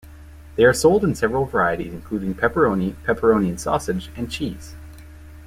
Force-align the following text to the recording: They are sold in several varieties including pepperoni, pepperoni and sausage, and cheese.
They 0.55 0.63
are 0.65 0.73
sold 0.73 1.03
in 1.03 1.13
several 1.13 1.45
varieties 1.45 1.93
including 1.93 2.33
pepperoni, 2.33 2.95
pepperoni 3.05 3.49
and 3.49 3.61
sausage, 3.61 4.09
and 4.15 4.31
cheese. 4.31 4.73